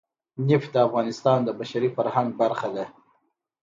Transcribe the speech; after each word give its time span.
نفت 0.49 0.69
د 0.73 0.77
افغانستان 0.87 1.39
د 1.43 1.49
بشري 1.59 1.89
فرهنګ 1.95 2.29
برخه 2.41 2.67
ده. 2.75 2.85